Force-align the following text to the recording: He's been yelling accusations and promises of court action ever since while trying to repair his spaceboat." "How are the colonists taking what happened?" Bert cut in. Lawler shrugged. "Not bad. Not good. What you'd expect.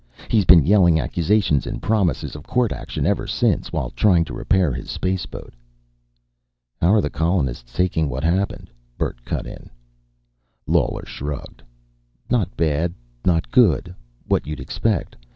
He's 0.29 0.45
been 0.45 0.65
yelling 0.65 0.99
accusations 0.99 1.67
and 1.67 1.79
promises 1.79 2.35
of 2.35 2.41
court 2.47 2.71
action 2.71 3.05
ever 3.05 3.27
since 3.27 3.71
while 3.71 3.91
trying 3.91 4.25
to 4.25 4.33
repair 4.33 4.73
his 4.73 4.89
spaceboat." 4.89 5.53
"How 6.81 6.93
are 6.95 7.01
the 7.01 7.11
colonists 7.11 7.71
taking 7.71 8.09
what 8.09 8.23
happened?" 8.23 8.71
Bert 8.97 9.23
cut 9.23 9.45
in. 9.45 9.69
Lawler 10.65 11.05
shrugged. 11.05 11.61
"Not 12.31 12.57
bad. 12.57 12.95
Not 13.25 13.51
good. 13.51 13.93
What 14.27 14.47
you'd 14.47 14.59
expect. 14.59 15.15